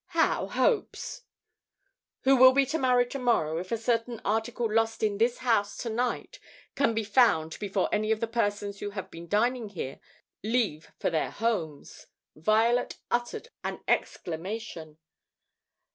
"How, 0.17 0.47
hopes?" 0.47 1.21
"Who 2.21 2.35
will 2.35 2.53
be 2.53 2.67
married 2.75 3.11
tomorrow, 3.11 3.59
if 3.59 3.71
a 3.71 3.77
certain 3.77 4.19
article 4.25 4.67
lost 4.67 5.03
in 5.03 5.19
this 5.19 5.37
house 5.45 5.77
tonight 5.77 6.39
can 6.73 6.95
be 6.95 7.03
found 7.03 7.59
before 7.59 7.87
any 7.91 8.11
of 8.11 8.19
the 8.19 8.25
persons 8.25 8.79
who 8.79 8.89
have 8.89 9.11
been 9.11 9.27
dining 9.27 9.69
here 9.69 9.99
leave 10.41 10.91
for 10.97 11.11
their 11.11 11.29
homes." 11.29 12.07
Violet 12.35 12.97
uttered 13.11 13.49
an 13.63 13.83
exclamation. 13.87 14.97